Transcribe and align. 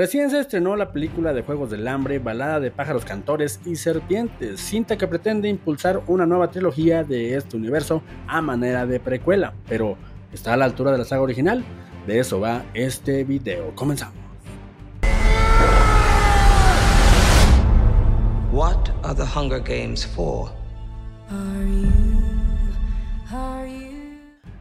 Recién 0.00 0.30
se 0.30 0.40
estrenó 0.40 0.76
la 0.76 0.92
película 0.92 1.34
de 1.34 1.42
Juegos 1.42 1.68
del 1.68 1.86
Hambre, 1.86 2.18
Balada 2.20 2.58
de 2.58 2.70
pájaros 2.70 3.04
cantores 3.04 3.60
y 3.66 3.76
serpientes, 3.76 4.58
cinta 4.58 4.96
que 4.96 5.06
pretende 5.06 5.46
impulsar 5.46 6.00
una 6.06 6.24
nueva 6.24 6.50
trilogía 6.50 7.04
de 7.04 7.36
este 7.36 7.58
universo 7.58 8.02
a 8.26 8.40
manera 8.40 8.86
de 8.86 8.98
precuela, 8.98 9.52
pero 9.68 9.98
¿está 10.32 10.54
a 10.54 10.56
la 10.56 10.64
altura 10.64 10.92
de 10.92 10.96
la 10.96 11.04
saga 11.04 11.20
original? 11.20 11.62
De 12.06 12.18
eso 12.18 12.40
va 12.40 12.64
este 12.72 13.24
video. 13.24 13.74
Comenzamos. 13.74 14.14
What 18.50 18.88
are 19.02 19.14
the 19.14 19.26
Hunger 19.26 19.60
Games 19.60 20.06
for? 20.06 20.50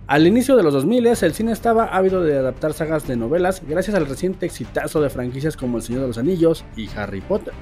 Al 0.10 0.26
inicio 0.26 0.55
de 0.55 0.64
los 0.64 0.73
2000 0.73 1.05
el 1.05 1.34
cine 1.36 1.52
estaba 1.52 1.86
ávido 1.86 2.23
de 2.23 2.36
adaptar 2.36 2.73
sagas 2.73 3.07
de 3.07 3.16
novelas 3.16 3.62
gracias 3.68 3.96
al 3.96 4.07
reciente 4.07 4.48
exitazo 4.48 5.02
de 5.02 5.12
franquicias 5.12 5.55
como 5.55 5.78
El 5.78 5.84
Señor 5.84 6.02
de 6.02 6.07
los 6.07 6.18
Anillos 6.18 6.66
y 6.75 6.89
Harry 6.96 7.21
Potter. 7.21 7.54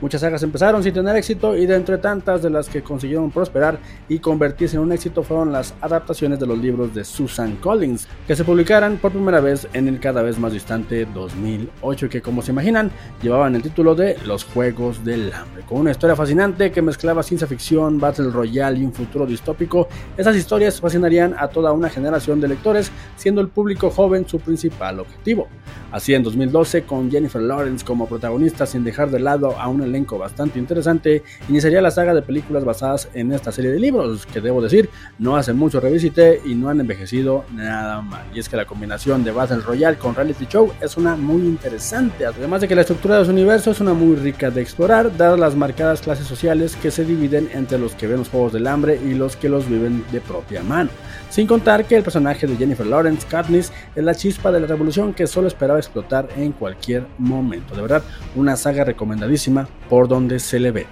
Muchas 0.00 0.20
sagas 0.20 0.42
empezaron 0.42 0.82
sin 0.82 0.92
tener 0.92 1.16
éxito 1.16 1.56
y 1.56 1.64
de 1.64 1.74
entre 1.74 1.96
tantas 1.96 2.42
de 2.42 2.50
las 2.50 2.68
que 2.68 2.82
consiguieron 2.82 3.30
prosperar 3.30 3.78
y 4.08 4.18
convertirse 4.18 4.76
en 4.76 4.82
un 4.82 4.92
éxito 4.92 5.22
fueron 5.22 5.52
las 5.52 5.74
adaptaciones 5.80 6.38
de 6.38 6.46
los 6.46 6.58
libros 6.58 6.94
de 6.94 7.02
Susan 7.02 7.56
Collins, 7.56 8.06
que 8.26 8.36
se 8.36 8.44
publicaran 8.44 8.98
por 8.98 9.12
primera 9.12 9.40
vez 9.40 9.66
en 9.72 9.88
el 9.88 9.98
cada 9.98 10.20
vez 10.20 10.38
más 10.38 10.52
distante 10.52 11.06
2008 11.06 12.06
y 12.06 12.08
que 12.10 12.20
como 12.20 12.42
se 12.42 12.52
imaginan 12.52 12.90
llevaban 13.22 13.54
el 13.54 13.62
título 13.62 13.94
de 13.94 14.18
Los 14.26 14.44
Juegos 14.44 15.02
del 15.02 15.32
Hambre. 15.32 15.62
Con 15.66 15.80
una 15.80 15.92
historia 15.92 16.14
fascinante 16.14 16.70
que 16.70 16.82
mezclaba 16.82 17.22
ciencia 17.22 17.46
ficción, 17.46 17.98
battle 17.98 18.30
royale 18.30 18.78
y 18.78 18.84
un 18.84 18.92
futuro 18.92 19.24
distópico, 19.24 19.88
esas 20.18 20.36
historias 20.36 20.78
fascinarían 20.78 21.34
a 21.38 21.48
toda 21.48 21.72
una 21.72 21.88
generación 21.88 22.38
de 22.40 22.48
lectores, 22.48 22.92
siendo 23.16 23.40
el 23.40 23.48
público 23.48 23.90
joven 23.90 24.28
su 24.28 24.38
principal 24.40 25.00
objetivo. 25.00 25.48
Así 25.90 26.14
en 26.14 26.22
2012, 26.22 26.82
con 26.82 27.10
Jennifer 27.10 27.40
Lawrence 27.40 27.84
como 27.84 28.06
protagonista 28.06 28.66
sin 28.66 28.84
dejar 28.84 29.10
de 29.10 29.20
lado 29.20 29.58
a 29.58 29.68
un 29.68 29.85
elenco 29.86 30.18
bastante 30.18 30.58
interesante, 30.58 31.22
iniciaría 31.48 31.80
la 31.80 31.90
saga 31.90 32.14
de 32.14 32.22
películas 32.22 32.64
basadas 32.64 33.08
en 33.14 33.32
esta 33.32 33.52
serie 33.52 33.70
de 33.70 33.80
libros, 33.80 34.26
que 34.26 34.40
debo 34.40 34.60
decir, 34.60 34.90
no 35.18 35.36
hacen 35.36 35.56
mucho 35.56 35.80
revisité 35.80 36.40
y 36.44 36.54
no 36.54 36.68
han 36.68 36.80
envejecido 36.80 37.44
nada 37.52 38.02
mal. 38.02 38.24
Y 38.34 38.38
es 38.38 38.48
que 38.48 38.56
la 38.56 38.66
combinación 38.66 39.24
de 39.24 39.32
Battle 39.32 39.60
Royale 39.60 39.98
con 39.98 40.14
Reality 40.14 40.46
Show 40.46 40.72
es 40.80 40.96
una 40.96 41.16
muy 41.16 41.42
interesante, 41.42 42.26
además 42.26 42.60
de 42.60 42.68
que 42.68 42.74
la 42.74 42.82
estructura 42.82 43.18
de 43.18 43.24
su 43.24 43.30
universo 43.30 43.70
es 43.70 43.80
una 43.80 43.94
muy 43.94 44.16
rica 44.16 44.50
de 44.50 44.60
explorar, 44.62 45.16
dadas 45.16 45.38
las 45.38 45.56
marcadas 45.56 46.00
clases 46.00 46.26
sociales 46.26 46.76
que 46.76 46.90
se 46.90 47.04
dividen 47.04 47.48
entre 47.52 47.78
los 47.78 47.94
que 47.94 48.06
ven 48.06 48.18
los 48.18 48.28
Juegos 48.28 48.52
del 48.52 48.66
Hambre 48.66 49.00
y 49.04 49.14
los 49.14 49.36
que 49.36 49.48
los 49.48 49.68
viven 49.68 50.04
de 50.12 50.20
propia 50.20 50.62
mano. 50.62 50.90
Sin 51.30 51.46
contar 51.46 51.84
que 51.84 51.96
el 51.96 52.02
personaje 52.02 52.46
de 52.46 52.56
Jennifer 52.56 52.86
Lawrence, 52.86 53.26
Katniss, 53.28 53.72
es 53.94 54.04
la 54.04 54.14
chispa 54.14 54.50
de 54.50 54.60
la 54.60 54.66
revolución 54.66 55.12
que 55.12 55.26
solo 55.26 55.48
esperaba 55.48 55.78
explotar 55.78 56.28
en 56.36 56.52
cualquier 56.52 57.06
momento. 57.18 57.74
De 57.74 57.82
verdad, 57.82 58.02
una 58.34 58.56
saga 58.56 58.84
recomendadísima 58.84 59.68
por 59.88 60.08
donde 60.08 60.38
se 60.38 60.60
le 60.60 60.70
ve. 60.70 60.86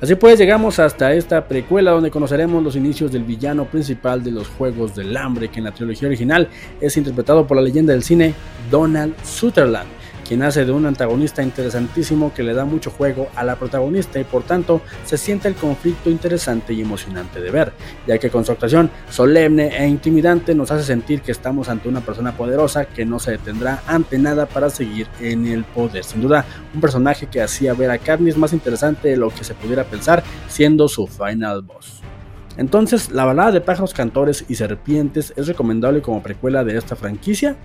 Así 0.00 0.14
pues, 0.14 0.38
llegamos 0.38 0.78
hasta 0.78 1.12
esta 1.12 1.48
precuela 1.48 1.90
donde 1.90 2.10
conoceremos 2.10 2.62
los 2.62 2.76
inicios 2.76 3.10
del 3.10 3.24
villano 3.24 3.64
principal 3.64 4.22
de 4.22 4.30
los 4.30 4.46
Juegos 4.46 4.94
del 4.94 5.16
Hambre, 5.16 5.48
que 5.48 5.58
en 5.58 5.64
la 5.64 5.72
trilogía 5.72 6.06
original 6.06 6.48
es 6.80 6.96
interpretado 6.96 7.46
por 7.46 7.56
la 7.56 7.62
leyenda 7.62 7.92
del 7.92 8.04
cine 8.04 8.34
Donald 8.70 9.14
Sutherland 9.24 9.97
quien 10.28 10.42
hace 10.42 10.66
de 10.66 10.72
un 10.72 10.84
antagonista 10.84 11.42
interesantísimo 11.42 12.34
que 12.34 12.42
le 12.42 12.52
da 12.52 12.66
mucho 12.66 12.90
juego 12.90 13.28
a 13.34 13.44
la 13.44 13.56
protagonista 13.56 14.20
y 14.20 14.24
por 14.24 14.42
tanto 14.42 14.82
se 15.06 15.16
siente 15.16 15.48
el 15.48 15.54
conflicto 15.54 16.10
interesante 16.10 16.74
y 16.74 16.82
emocionante 16.82 17.40
de 17.40 17.50
ver, 17.50 17.72
ya 18.06 18.18
que 18.18 18.28
con 18.28 18.44
su 18.44 18.52
actuación 18.52 18.90
solemne 19.08 19.74
e 19.74 19.88
intimidante 19.88 20.54
nos 20.54 20.70
hace 20.70 20.84
sentir 20.84 21.22
que 21.22 21.32
estamos 21.32 21.70
ante 21.70 21.88
una 21.88 22.02
persona 22.02 22.36
poderosa 22.36 22.84
que 22.84 23.06
no 23.06 23.18
se 23.18 23.32
detendrá 23.32 23.82
ante 23.86 24.18
nada 24.18 24.44
para 24.44 24.68
seguir 24.68 25.08
en 25.18 25.46
el 25.46 25.64
poder. 25.64 26.04
Sin 26.04 26.20
duda, 26.20 26.44
un 26.74 26.80
personaje 26.82 27.26
que 27.26 27.40
hacía 27.40 27.72
ver 27.72 27.90
a 27.90 27.96
Katniss 27.96 28.36
más 28.36 28.52
interesante 28.52 29.08
de 29.08 29.16
lo 29.16 29.30
que 29.30 29.44
se 29.44 29.54
pudiera 29.54 29.84
pensar 29.84 30.22
siendo 30.46 30.88
su 30.88 31.06
final 31.06 31.62
boss. 31.62 32.02
Entonces, 32.58 33.10
la 33.12 33.24
balada 33.24 33.52
de 33.52 33.60
pájaros 33.62 33.94
cantores 33.94 34.44
y 34.48 34.56
serpientes 34.56 35.32
es 35.36 35.46
recomendable 35.46 36.02
como 36.02 36.22
precuela 36.22 36.64
de 36.64 36.76
esta 36.76 36.96
franquicia. 36.96 37.56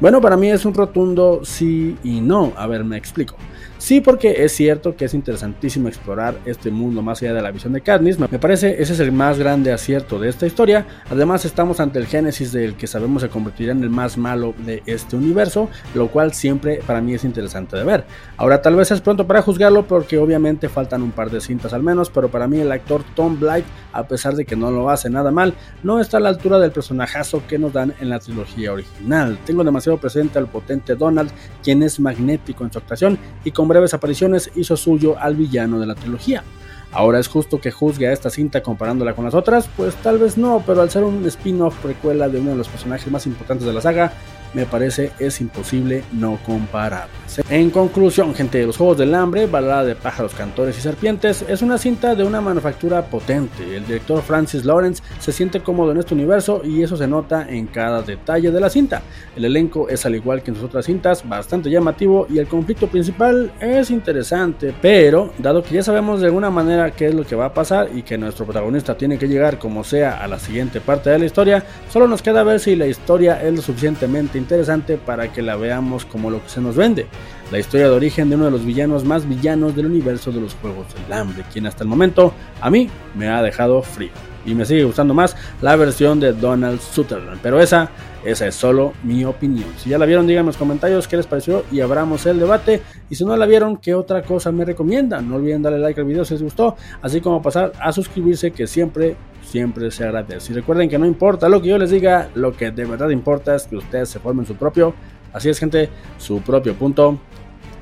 Bueno, 0.00 0.20
para 0.20 0.36
mí 0.36 0.48
es 0.48 0.64
un 0.64 0.74
rotundo 0.74 1.40
sí 1.42 1.96
y 2.04 2.20
no. 2.20 2.52
A 2.56 2.68
ver, 2.68 2.84
me 2.84 2.96
explico. 2.96 3.34
Sí, 3.78 4.00
porque 4.00 4.44
es 4.44 4.52
cierto 4.52 4.96
que 4.96 5.04
es 5.04 5.14
interesantísimo 5.14 5.86
explorar 5.86 6.36
este 6.44 6.72
mundo 6.72 7.00
más 7.00 7.22
allá 7.22 7.34
de 7.34 7.42
la 7.42 7.52
visión 7.52 7.72
de 7.72 7.80
Katniss. 7.80 8.18
Me 8.18 8.38
parece 8.40 8.82
ese 8.82 8.92
es 8.92 9.00
el 9.00 9.12
más 9.12 9.38
grande 9.38 9.72
acierto 9.72 10.18
de 10.18 10.28
esta 10.28 10.46
historia. 10.46 10.84
Además, 11.08 11.44
estamos 11.44 11.78
ante 11.78 12.00
el 12.00 12.06
génesis 12.06 12.50
del 12.50 12.74
que 12.74 12.88
sabemos 12.88 13.22
se 13.22 13.28
convertirá 13.28 13.70
en 13.70 13.84
el 13.84 13.90
más 13.90 14.18
malo 14.18 14.52
de 14.66 14.82
este 14.86 15.14
universo, 15.14 15.68
lo 15.94 16.08
cual 16.08 16.32
siempre 16.32 16.80
para 16.84 17.00
mí 17.00 17.14
es 17.14 17.22
interesante 17.22 17.76
de 17.76 17.84
ver. 17.84 18.04
Ahora, 18.36 18.60
tal 18.62 18.74
vez 18.74 18.90
es 18.90 19.00
pronto 19.00 19.28
para 19.28 19.42
juzgarlo 19.42 19.86
porque 19.86 20.18
obviamente 20.18 20.68
faltan 20.68 21.02
un 21.02 21.12
par 21.12 21.30
de 21.30 21.40
cintas 21.40 21.72
al 21.72 21.84
menos, 21.84 22.10
pero 22.10 22.28
para 22.28 22.48
mí 22.48 22.58
el 22.58 22.72
actor 22.72 23.04
Tom 23.14 23.38
Blight, 23.38 23.64
a 23.92 24.08
pesar 24.08 24.34
de 24.34 24.44
que 24.44 24.56
no 24.56 24.72
lo 24.72 24.90
hace 24.90 25.08
nada 25.08 25.30
mal, 25.30 25.54
no 25.84 26.00
está 26.00 26.16
a 26.16 26.20
la 26.20 26.30
altura 26.30 26.58
del 26.58 26.72
personajazo 26.72 27.44
que 27.46 27.60
nos 27.60 27.72
dan 27.72 27.94
en 28.00 28.08
la 28.08 28.18
trilogía 28.18 28.72
original. 28.72 29.38
Tengo 29.46 29.62
demasiado 29.62 29.87
presente 29.96 30.38
al 30.38 30.48
potente 30.48 30.94
Donald, 30.94 31.30
quien 31.62 31.82
es 31.82 31.98
magnético 31.98 32.64
en 32.64 32.72
su 32.72 32.78
actuación 32.78 33.18
y 33.44 33.52
con 33.52 33.66
breves 33.66 33.94
apariciones 33.94 34.50
hizo 34.54 34.76
suyo 34.76 35.18
al 35.18 35.36
villano 35.36 35.80
de 35.80 35.86
la 35.86 35.94
trilogía. 35.94 36.44
Ahora 36.92 37.18
es 37.18 37.28
justo 37.28 37.60
que 37.60 37.70
juzgue 37.70 38.08
a 38.08 38.12
esta 38.12 38.30
cinta 38.30 38.62
comparándola 38.62 39.14
con 39.14 39.24
las 39.24 39.34
otras, 39.34 39.68
pues 39.76 39.94
tal 39.96 40.18
vez 40.18 40.38
no, 40.38 40.62
pero 40.66 40.80
al 40.80 40.90
ser 40.90 41.04
un 41.04 41.24
spin-off 41.26 41.76
precuela 41.82 42.28
de 42.28 42.40
uno 42.40 42.50
de 42.50 42.56
los 42.56 42.68
personajes 42.68 43.10
más 43.10 43.26
importantes 43.26 43.66
de 43.66 43.72
la 43.74 43.80
saga, 43.80 44.12
me 44.54 44.66
parece 44.66 45.12
es 45.18 45.40
imposible 45.40 46.04
no 46.12 46.38
compararlas. 46.44 47.40
En 47.50 47.70
conclusión, 47.70 48.34
gente, 48.34 48.64
Los 48.66 48.76
Juegos 48.76 48.98
del 48.98 49.14
Hambre, 49.14 49.46
Balada 49.46 49.84
de 49.84 49.94
Pájaros, 49.94 50.34
Cantores 50.34 50.78
y 50.78 50.80
Serpientes, 50.80 51.44
es 51.46 51.62
una 51.62 51.78
cinta 51.78 52.14
de 52.14 52.24
una 52.24 52.40
manufactura 52.40 53.02
potente. 53.06 53.76
El 53.76 53.86
director 53.86 54.22
Francis 54.22 54.64
Lawrence 54.64 55.02
se 55.20 55.32
siente 55.32 55.60
cómodo 55.60 55.92
en 55.92 55.98
este 55.98 56.14
universo 56.14 56.62
y 56.64 56.82
eso 56.82 56.96
se 56.96 57.06
nota 57.06 57.48
en 57.48 57.66
cada 57.66 58.02
detalle 58.02 58.50
de 58.50 58.60
la 58.60 58.70
cinta. 58.70 59.02
El 59.36 59.44
elenco 59.44 59.88
es 59.88 60.04
al 60.06 60.14
igual 60.14 60.42
que 60.42 60.50
en 60.50 60.56
sus 60.56 60.64
otras 60.64 60.86
cintas, 60.86 61.28
bastante 61.28 61.70
llamativo 61.70 62.26
y 62.30 62.38
el 62.38 62.46
conflicto 62.46 62.88
principal 62.88 63.52
es 63.60 63.90
interesante, 63.90 64.74
pero 64.80 65.32
dado 65.38 65.62
que 65.62 65.74
ya 65.74 65.82
sabemos 65.82 66.20
de 66.20 66.26
alguna 66.26 66.50
manera 66.50 66.90
qué 66.92 67.06
es 67.08 67.14
lo 67.14 67.24
que 67.24 67.36
va 67.36 67.46
a 67.46 67.54
pasar 67.54 67.90
y 67.94 68.02
que 68.02 68.18
nuestro 68.18 68.44
protagonista 68.44 68.96
tiene 68.96 69.18
que 69.18 69.28
llegar 69.28 69.58
como 69.58 69.84
sea 69.84 70.22
a 70.22 70.28
la 70.28 70.38
siguiente 70.38 70.80
parte 70.80 71.10
de 71.10 71.18
la 71.18 71.26
historia, 71.26 71.64
solo 71.90 72.08
nos 72.08 72.22
queda 72.22 72.42
ver 72.42 72.60
si 72.60 72.74
la 72.76 72.86
historia 72.86 73.42
es 73.42 73.54
lo 73.54 73.62
suficientemente 73.62 74.37
interesante 74.38 74.96
para 74.96 75.32
que 75.32 75.42
la 75.42 75.56
veamos 75.56 76.04
como 76.04 76.30
lo 76.30 76.42
que 76.42 76.48
se 76.48 76.60
nos 76.60 76.76
vende. 76.76 77.06
La 77.50 77.58
historia 77.58 77.88
de 77.88 77.94
origen 77.94 78.28
de 78.30 78.36
uno 78.36 78.46
de 78.46 78.50
los 78.50 78.64
villanos 78.64 79.04
más 79.04 79.28
villanos 79.28 79.74
del 79.74 79.86
universo 79.86 80.32
de 80.32 80.40
los 80.40 80.54
Juegos 80.54 80.86
del 80.94 81.12
Hambre, 81.12 81.44
quien 81.52 81.66
hasta 81.66 81.84
el 81.84 81.88
momento 81.88 82.32
a 82.60 82.70
mí 82.70 82.88
me 83.14 83.28
ha 83.28 83.42
dejado 83.42 83.82
frío. 83.82 84.10
Y 84.48 84.54
me 84.54 84.64
sigue 84.64 84.84
gustando 84.84 85.14
más 85.14 85.36
la 85.60 85.76
versión 85.76 86.20
de 86.20 86.32
Donald 86.32 86.80
Sutherland. 86.80 87.40
Pero 87.42 87.60
esa, 87.60 87.90
esa 88.24 88.46
es 88.46 88.54
solo 88.54 88.94
mi 89.02 89.24
opinión. 89.24 89.68
Si 89.76 89.90
ya 89.90 89.98
la 89.98 90.06
vieron, 90.06 90.26
díganme 90.26 90.40
en 90.40 90.46
los 90.46 90.56
comentarios 90.56 91.06
qué 91.06 91.16
les 91.16 91.26
pareció 91.26 91.64
y 91.70 91.80
abramos 91.80 92.24
el 92.26 92.38
debate. 92.38 92.82
Y 93.10 93.14
si 93.14 93.24
no 93.24 93.36
la 93.36 93.46
vieron, 93.46 93.76
qué 93.76 93.94
otra 93.94 94.22
cosa 94.22 94.50
me 94.52 94.64
recomiendan. 94.64 95.28
No 95.28 95.36
olviden 95.36 95.62
darle 95.62 95.78
like 95.78 96.00
al 96.00 96.06
video 96.06 96.24
si 96.24 96.34
les 96.34 96.42
gustó, 96.42 96.76
así 97.02 97.20
como 97.20 97.42
pasar 97.42 97.72
a 97.80 97.92
suscribirse 97.92 98.50
que 98.50 98.66
siempre 98.66 99.16
siempre 99.48 99.90
se 99.90 100.04
agradece. 100.04 100.52
Y 100.52 100.54
recuerden 100.56 100.88
que 100.88 100.98
no 100.98 101.06
importa 101.06 101.48
lo 101.48 101.60
que 101.60 101.68
yo 101.68 101.78
les 101.78 101.90
diga, 101.90 102.28
lo 102.34 102.56
que 102.56 102.70
de 102.70 102.84
verdad 102.84 103.08
importa 103.10 103.54
es 103.54 103.66
que 103.66 103.76
ustedes 103.76 104.08
se 104.10 104.18
formen 104.18 104.46
su 104.46 104.54
propio, 104.56 104.94
así 105.32 105.48
es 105.48 105.58
gente, 105.58 105.88
su 106.18 106.40
propio 106.40 106.74
punto 106.74 107.18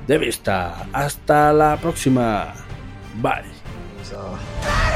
de 0.07 0.17
vista. 0.17 0.87
Hasta 0.93 1.53
la 1.53 1.77
próxima. 1.77 2.53
Bye. 3.21 4.86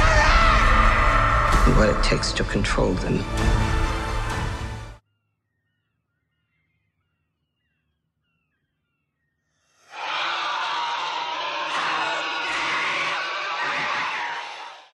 What 1.62 1.90
it 1.90 2.04
takes 2.04 2.32
to 2.34 2.44
control 2.44 2.94
them. 2.94 3.24